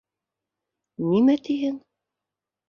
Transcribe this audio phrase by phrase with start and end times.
[1.09, 1.77] Нимә тиһен?